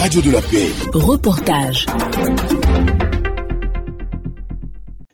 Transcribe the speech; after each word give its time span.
Radio 0.00 0.22
de 0.22 0.30
la 0.30 0.40
paix. 0.40 0.70
Reportage. 0.94 1.84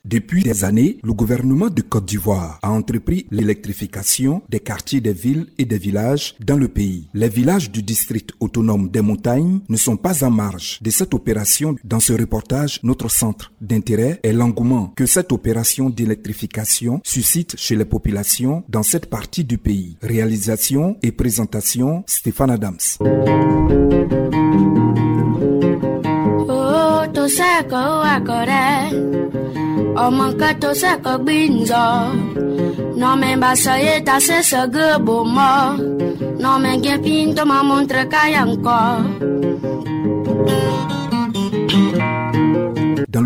Depuis 0.04 0.44
des 0.44 0.62
années, 0.62 0.98
le 1.02 1.12
gouvernement 1.12 1.68
de 1.68 1.82
Côte 1.82 2.04
d'Ivoire 2.04 2.60
a 2.62 2.70
entrepris 2.70 3.26
l'électrification 3.32 4.42
des 4.48 4.60
quartiers 4.60 5.00
des 5.00 5.12
villes 5.12 5.48
et 5.58 5.64
des 5.64 5.78
villages 5.78 6.36
dans 6.38 6.56
le 6.56 6.68
pays. 6.68 7.08
Les 7.12 7.28
villages 7.28 7.72
du 7.72 7.82
district 7.82 8.30
autonome 8.38 8.88
des 8.88 9.00
montagnes 9.00 9.58
ne 9.68 9.76
sont 9.76 9.96
pas 9.96 10.22
en 10.24 10.30
marge 10.30 10.78
de 10.80 10.90
cette 10.90 11.12
opération. 11.12 11.74
Dans 11.82 11.98
ce 11.98 12.12
reportage, 12.12 12.78
notre 12.84 13.10
centre 13.10 13.50
d'intérêt 13.60 14.20
est 14.22 14.32
l'engouement 14.32 14.92
que 14.94 15.06
cette 15.06 15.32
opération 15.32 15.90
d'électrification 15.90 17.00
suscite 17.02 17.56
chez 17.58 17.74
les 17.74 17.84
populations 17.84 18.62
dans 18.68 18.84
cette 18.84 19.06
partie 19.06 19.42
du 19.42 19.58
pays. 19.58 19.96
Réalisation 20.00 20.96
et 21.02 21.10
présentation, 21.10 22.04
Stéphane 22.06 22.52
Adams. 22.52 22.78
toseko 27.26 27.82
akore 28.14 28.66
ọmọ 30.04 30.24
nǹkan 30.30 30.54
toseko 30.62 31.12
gbìnzọ 31.24 31.84
nọmẹ 33.00 33.30
basaye 33.42 33.94
tasẹsẹ 34.06 34.60
gbogbo 34.74 35.16
mọ 35.36 35.50
nọmẹ 36.42 36.72
gẹpin 36.84 37.26
tó 37.36 37.42
máa 37.50 37.62
mọ 37.68 37.76
ntẹrẹ 37.82 38.04
káyà 38.12 38.42
ńkọ. 38.52 38.78
thank 40.46 40.90
you 40.90 40.95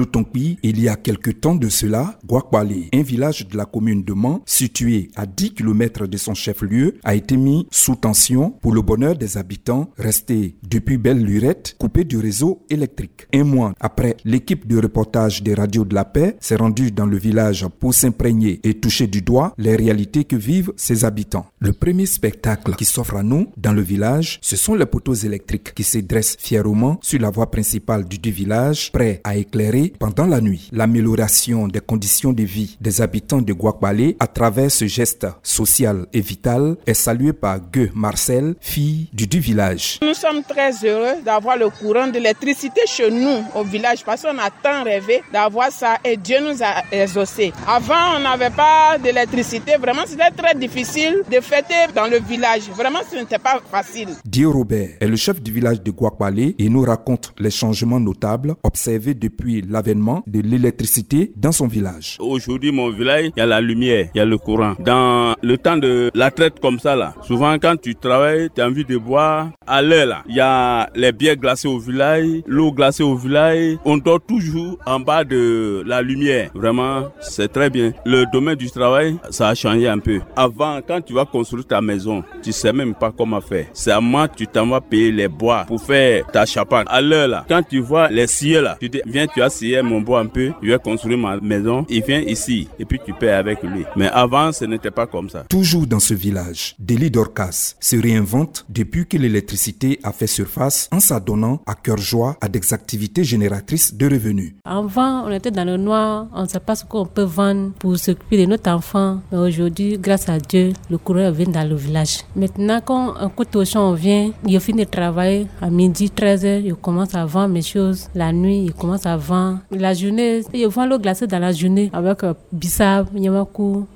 Tongpi, 0.04 0.58
il 0.62 0.80
y 0.80 0.88
a 0.88 0.96
quelque 0.96 1.30
temps 1.30 1.54
de 1.54 1.68
cela, 1.68 2.18
Guakwale, 2.26 2.88
un 2.92 3.02
village 3.02 3.46
de 3.46 3.56
la 3.56 3.64
commune 3.64 4.04
de 4.04 4.12
Man, 4.12 4.40
situé 4.46 5.10
à 5.16 5.26
10 5.26 5.54
km 5.54 6.06
de 6.06 6.16
son 6.16 6.34
chef-lieu, 6.34 6.94
a 7.04 7.14
été 7.14 7.36
mis 7.36 7.66
sous 7.70 7.96
tension 7.96 8.50
pour 8.50 8.72
le 8.72 8.82
bonheur 8.82 9.16
des 9.16 9.38
habitants 9.38 9.90
restés 9.96 10.56
depuis 10.62 10.98
belle 10.98 11.22
lurette 11.22 11.76
coupés 11.78 12.04
du 12.04 12.18
réseau 12.18 12.64
électrique. 12.70 13.26
Un 13.34 13.44
mois 13.44 13.74
après, 13.80 14.16
l'équipe 14.24 14.66
de 14.66 14.80
reportage 14.80 15.42
des 15.42 15.54
radios 15.54 15.84
de 15.84 15.94
la 15.94 16.04
paix 16.04 16.36
s'est 16.40 16.56
rendue 16.56 16.90
dans 16.90 17.06
le 17.06 17.18
village 17.18 17.66
pour 17.78 17.94
s'imprégner 17.94 18.60
et 18.64 18.74
toucher 18.74 19.06
du 19.06 19.22
doigt 19.22 19.54
les 19.58 19.76
réalités 19.76 20.24
que 20.24 20.36
vivent 20.36 20.72
ses 20.76 21.04
habitants. 21.04 21.46
Le 21.58 21.72
premier 21.72 22.06
spectacle 22.06 22.74
qui 22.74 22.84
s'offre 22.84 23.16
à 23.16 23.22
nous 23.22 23.48
dans 23.56 23.72
le 23.72 23.82
village, 23.82 24.38
ce 24.42 24.56
sont 24.56 24.74
les 24.74 24.86
poteaux 24.86 25.14
électriques 25.14 25.74
qui 25.74 25.82
se 25.84 25.98
dressent 25.98 26.36
fièrement 26.38 26.98
sur 27.02 27.20
la 27.20 27.30
voie 27.30 27.50
principale 27.50 28.06
du 28.06 28.30
village, 28.30 28.92
prêts 28.92 29.20
à 29.24 29.36
éclairer 29.36 29.89
pendant 29.98 30.26
la 30.26 30.40
nuit. 30.40 30.68
L'amélioration 30.72 31.68
des 31.68 31.80
conditions 31.80 32.32
de 32.32 32.42
vie 32.42 32.76
des 32.80 33.00
habitants 33.00 33.40
de 33.40 33.52
Guakwale 33.52 34.14
à 34.18 34.26
travers 34.26 34.70
ce 34.70 34.86
geste 34.86 35.26
social 35.42 36.06
et 36.12 36.20
vital 36.20 36.76
est 36.86 36.94
salué 36.94 37.32
par 37.32 37.58
Gueux 37.70 37.90
Marcel, 37.94 38.54
fille 38.60 39.08
du, 39.12 39.26
du 39.26 39.40
village. 39.40 39.98
Nous 40.02 40.14
sommes 40.14 40.42
très 40.42 40.72
heureux 40.84 41.22
d'avoir 41.24 41.56
le 41.56 41.68
courant 41.68 42.06
d'électricité 42.08 42.80
chez 42.86 43.10
nous 43.10 43.44
au 43.54 43.64
village 43.64 44.04
parce 44.04 44.22
qu'on 44.22 44.38
a 44.38 44.50
tant 44.62 44.84
rêvé 44.84 45.22
d'avoir 45.32 45.70
ça 45.70 45.98
et 46.04 46.16
Dieu 46.16 46.36
nous 46.40 46.62
a 46.62 46.82
exaucé. 46.92 47.52
Avant, 47.66 48.16
on 48.16 48.20
n'avait 48.20 48.50
pas 48.50 48.98
d'électricité. 49.02 49.76
Vraiment, 49.76 50.02
c'était 50.06 50.30
très 50.30 50.54
difficile 50.54 51.22
de 51.30 51.40
fêter 51.40 51.92
dans 51.94 52.06
le 52.06 52.18
village. 52.18 52.62
Vraiment, 52.76 53.00
ce 53.10 53.16
n'était 53.16 53.38
pas 53.38 53.60
facile. 53.70 54.08
Dieu 54.24 54.48
Robert 54.48 54.90
est 55.00 55.06
le 55.06 55.16
chef 55.16 55.40
du 55.40 55.52
village 55.52 55.82
de 55.82 55.90
Guakwale 55.90 56.54
et 56.58 56.68
nous 56.68 56.82
raconte 56.82 57.32
les 57.38 57.50
changements 57.50 58.00
notables 58.00 58.54
observés 58.62 59.14
depuis 59.14 59.62
de 59.82 60.40
l'électricité 60.40 61.32
dans 61.36 61.52
son 61.52 61.66
village. 61.66 62.16
Aujourd'hui, 62.20 62.72
mon 62.72 62.90
village, 62.90 63.30
il 63.36 63.38
y 63.38 63.42
a 63.42 63.46
la 63.46 63.60
lumière, 63.60 64.08
il 64.14 64.18
y 64.18 64.20
a 64.20 64.24
le 64.24 64.38
courant. 64.38 64.74
Dans 64.78 65.34
le 65.42 65.56
temps 65.58 65.76
de 65.76 66.10
la 66.14 66.30
traite 66.30 66.60
comme 66.60 66.78
ça, 66.78 66.96
là, 66.96 67.14
souvent 67.22 67.58
quand 67.58 67.76
tu 67.80 67.94
travailles, 67.94 68.48
tu 68.54 68.60
as 68.60 68.66
envie 68.66 68.84
de 68.84 68.96
boire. 68.96 69.50
À 69.66 69.82
l'heure, 69.82 70.06
là, 70.06 70.22
il 70.28 70.36
y 70.36 70.40
a 70.40 70.90
les 70.94 71.12
bières 71.12 71.36
glacées 71.36 71.68
au 71.68 71.78
village, 71.78 72.26
l'eau 72.46 72.72
glacée 72.72 73.02
au 73.02 73.16
village. 73.16 73.76
On 73.84 73.96
dort 73.96 74.20
toujours 74.20 74.78
en 74.86 75.00
bas 75.00 75.24
de 75.24 75.82
la 75.86 76.02
lumière. 76.02 76.50
Vraiment, 76.54 77.08
c'est 77.20 77.52
très 77.52 77.70
bien. 77.70 77.92
Le 78.04 78.24
domaine 78.32 78.56
du 78.56 78.70
travail, 78.70 79.16
ça 79.30 79.48
a 79.48 79.54
changé 79.54 79.88
un 79.88 79.98
peu. 79.98 80.20
Avant, 80.36 80.80
quand 80.86 81.00
tu 81.00 81.14
vas 81.14 81.24
construire 81.24 81.66
ta 81.66 81.80
maison, 81.80 82.22
tu 82.42 82.52
sais 82.52 82.72
même 82.72 82.94
pas 82.94 83.12
comment 83.16 83.40
faire. 83.40 83.66
C'est 83.72 83.92
à 83.92 84.00
moi, 84.00 84.28
tu 84.28 84.46
t'en 84.46 84.66
vas 84.66 84.80
payer 84.80 85.12
les 85.12 85.28
bois 85.28 85.64
pour 85.66 85.80
faire 85.80 86.26
ta 86.26 86.44
chapane. 86.46 86.86
À 86.88 87.00
l'heure, 87.00 87.28
là, 87.28 87.44
quand 87.48 87.62
tu 87.62 87.80
vois 87.80 88.08
les 88.08 88.26
cieux, 88.26 88.60
là, 88.60 88.76
tu 88.80 88.88
dis, 88.88 89.00
viens, 89.06 89.26
tu 89.26 89.42
as 89.42 89.50
scié 89.60 89.82
mon 89.82 90.00
bois 90.00 90.20
un 90.20 90.26
peu, 90.26 90.52
je 90.62 90.70
vais 90.70 90.78
construire 90.78 91.18
ma 91.18 91.38
maison. 91.40 91.84
Il 91.88 92.02
vient 92.02 92.20
ici 92.20 92.68
et 92.78 92.84
puis 92.84 92.98
tu 93.04 93.12
paies 93.12 93.30
avec 93.30 93.62
lui. 93.62 93.84
Mais 93.96 94.08
avant, 94.08 94.52
ce 94.52 94.64
n'était 94.64 94.90
pas 94.90 95.06
comme 95.06 95.28
ça. 95.28 95.44
Toujours 95.48 95.86
dans 95.86 96.00
ce 96.00 96.14
village, 96.14 96.74
Deli 96.78 97.10
Dorcas 97.10 97.74
se 97.78 97.96
réinvente 97.96 98.64
depuis 98.68 99.06
que 99.06 99.18
l'électricité 99.18 99.98
a 100.02 100.12
fait 100.12 100.26
surface 100.26 100.88
en 100.92 101.00
s'adonnant 101.00 101.60
à 101.66 101.74
cœur 101.74 101.98
joie 101.98 102.36
à 102.40 102.48
des 102.48 102.72
activités 102.72 103.24
génératrices 103.24 103.94
de 103.94 104.06
revenus. 104.08 104.54
Avant, 104.64 105.24
on 105.26 105.30
était 105.30 105.50
dans 105.50 105.64
le 105.64 105.76
noir, 105.76 106.26
on 106.34 106.42
ne 106.42 106.48
sait 106.48 106.60
pas 106.60 106.74
ce 106.74 106.84
qu'on 106.84 107.06
peut 107.06 107.22
vendre 107.22 107.72
pour 107.78 107.98
s'occuper 107.98 108.38
de 108.42 108.46
notre 108.46 108.70
enfant. 108.70 109.20
Mais 109.30 109.38
aujourd'hui, 109.38 109.98
grâce 109.98 110.28
à 110.28 110.38
Dieu, 110.38 110.72
le 110.90 110.96
courant 110.98 111.30
vient 111.32 111.46
dans 111.46 111.68
le 111.68 111.74
village. 111.74 112.20
Maintenant, 112.34 112.80
quand 112.84 113.16
un 113.16 113.28
coup 113.28 113.44
de 113.44 113.64
champ 113.64 113.92
vient, 113.92 114.30
il 114.46 114.60
finit 114.60 114.84
de 114.84 114.90
travailler 114.90 115.46
à 115.60 115.68
midi, 115.68 116.10
13h, 116.16 116.62
il 116.64 116.74
commence 116.74 117.14
à 117.14 117.26
vendre 117.26 117.52
mes 117.54 117.62
choses. 117.62 118.08
La 118.14 118.32
nuit, 118.32 118.64
il 118.66 118.72
commence 118.72 119.04
à 119.04 119.16
vendre. 119.16 119.49
La 119.70 119.94
journée, 119.94 120.42
il 120.52 120.66
vend 120.68 120.86
l'eau 120.86 120.98
glacée 120.98 121.26
dans 121.26 121.38
la 121.38 121.52
journée 121.52 121.90
avec 121.92 122.24
euh, 122.24 122.34
bissap, 122.52 123.08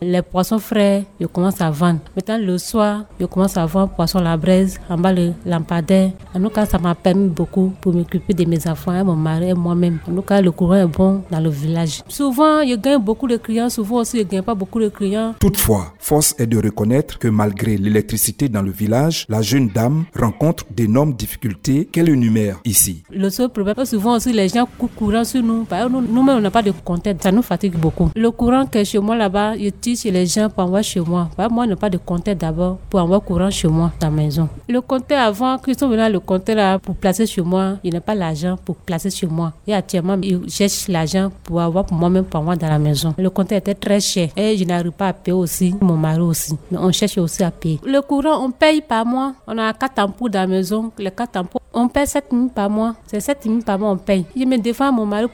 les 0.00 0.22
poissons 0.22 0.58
frais, 0.58 1.04
il 1.20 1.28
commence 1.28 1.60
à 1.60 1.70
vendre. 1.70 2.00
Maintenant, 2.16 2.38
le 2.38 2.58
soir, 2.58 3.04
il 3.20 3.26
commence 3.26 3.56
à 3.56 3.66
vendre 3.66 3.90
poisson 3.94 4.18
à 4.18 4.22
la 4.22 4.36
braise, 4.36 4.78
en 4.88 4.98
bas 4.98 5.12
le 5.12 5.32
lampadaire. 5.46 6.12
En 6.34 6.40
tout 6.40 6.50
cas, 6.50 6.66
ça 6.66 6.78
m'a 6.78 6.94
permis 6.94 7.28
beaucoup 7.28 7.72
pour 7.80 7.92
m'occuper 7.94 8.34
de 8.34 8.44
mes 8.44 8.66
enfants, 8.66 8.94
et 8.98 9.02
mon 9.02 9.16
mari 9.16 9.50
et 9.50 9.54
moi-même. 9.54 9.98
En 10.08 10.14
tout 10.14 10.22
cas, 10.22 10.40
le 10.40 10.50
courant 10.50 10.74
est 10.74 10.86
bon 10.86 11.22
dans 11.30 11.40
le 11.40 11.50
village. 11.50 12.02
Souvent, 12.08 12.62
je 12.66 12.74
gagne 12.76 12.98
beaucoup 12.98 13.28
de 13.28 13.36
clients, 13.36 13.68
souvent 13.68 13.98
aussi, 13.98 14.18
je 14.18 14.24
gagne 14.24 14.42
pas 14.42 14.54
beaucoup 14.54 14.80
de 14.80 14.88
clients. 14.88 15.34
Toutefois, 15.40 15.92
force 15.98 16.34
est 16.38 16.46
de 16.46 16.58
reconnaître 16.58 17.18
que 17.18 17.28
malgré 17.28 17.76
l'électricité 17.76 18.48
dans 18.48 18.62
le 18.62 18.70
village, 18.70 19.26
la 19.28 19.42
jeune 19.42 19.68
dame 19.68 20.04
rencontre 20.18 20.64
d'énormes 20.70 21.14
difficultés 21.14 21.86
qu'elle 21.86 22.08
énumère 22.08 22.60
ici. 22.64 23.02
Le 23.10 23.30
seul 23.30 23.48
problème, 23.48 23.84
souvent 23.84 24.16
aussi, 24.16 24.32
les 24.32 24.48
gens 24.48 24.66
courant 24.96 25.24
sur 25.24 25.42
exemple, 25.44 25.92
nous, 25.92 26.00
nous-mêmes, 26.02 26.38
on 26.38 26.40
n'a 26.40 26.50
pas 26.50 26.62
de 26.62 26.72
compteur, 26.72 27.14
ça 27.20 27.30
nous 27.32 27.42
fatigue 27.42 27.76
beaucoup. 27.76 28.10
Le 28.14 28.30
courant 28.30 28.66
qui 28.66 28.78
est 28.78 28.84
chez 28.84 28.98
moi 28.98 29.16
là-bas, 29.16 29.56
je 29.56 29.68
tire 29.68 29.96
chez 29.96 30.10
les 30.10 30.26
gens 30.26 30.48
pour 30.48 30.64
envoyer 30.64 30.82
chez 30.82 31.00
moi. 31.00 31.28
Exemple, 31.32 31.54
moi, 31.54 31.64
je 31.64 31.70
n'ai 31.70 31.76
pas 31.76 31.90
de 31.90 31.98
compteur 31.98 32.34
d'abord 32.36 32.78
pour 32.90 33.00
envoyer 33.00 33.22
courant 33.24 33.50
chez 33.50 33.68
moi, 33.68 33.92
dans 34.00 34.08
la 34.08 34.12
maison. 34.12 34.48
Le 34.68 34.80
compteur 34.80 35.20
avant, 35.20 35.58
sont 35.78 35.88
venus 35.88 36.12
le 36.12 36.20
compteur 36.20 36.56
là 36.56 36.78
pour 36.78 36.94
placer 36.94 37.26
chez 37.26 37.42
moi, 37.42 37.74
il 37.82 37.92
n'a 37.92 38.00
pas 38.00 38.14
l'argent 38.14 38.56
pour 38.64 38.76
placer 38.76 39.10
chez 39.10 39.26
moi. 39.26 39.52
Et 39.66 39.74
actuellement, 39.74 40.16
il 40.22 40.48
cherche 40.48 40.88
l'argent 40.88 41.30
pour 41.42 41.60
avoir 41.60 41.84
pour 41.84 41.96
moi-même, 41.96 42.24
pour 42.24 42.42
moi 42.42 42.56
dans 42.56 42.68
la 42.68 42.78
maison. 42.78 43.14
Le 43.18 43.30
compteur 43.30 43.58
était 43.58 43.74
très 43.74 44.00
cher 44.00 44.28
et 44.36 44.56
je 44.56 44.64
n'arrive 44.64 44.92
pas 44.92 45.08
à 45.08 45.12
payer 45.12 45.34
aussi, 45.36 45.74
mon 45.80 45.96
mari 45.96 46.20
aussi. 46.20 46.56
On 46.72 46.90
cherche 46.92 47.18
aussi 47.18 47.42
à 47.42 47.50
payer. 47.50 47.80
Le 47.84 48.00
courant, 48.00 48.44
on 48.44 48.50
paye 48.50 48.80
par 48.80 49.04
mois. 49.04 49.34
On 49.46 49.58
a 49.58 49.72
quatre 49.72 49.98
ampoules 49.98 50.30
dans 50.30 50.40
la 50.40 50.46
maison. 50.46 50.92
Les 50.98 51.10
quatre 51.10 51.36
ampoules, 51.36 51.60
on 51.72 51.88
paye 51.88 52.06
7 52.06 52.26
000 52.30 52.48
par 52.54 52.70
mois. 52.70 52.94
C'est 53.06 53.20
7 53.20 53.38
000 53.42 53.58
par 53.60 53.78
mois, 53.78 53.90
on 53.90 53.96
paye. 53.96 54.24
Je 54.36 54.44
me 54.44 54.56
défends 54.58 54.92
mon 54.92 55.06
mari 55.06 55.26